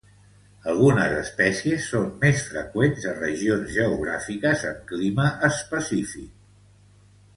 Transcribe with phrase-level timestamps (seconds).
[0.71, 6.33] Algunes espècies són més freqüents a regions geogràfiques amb clima específic.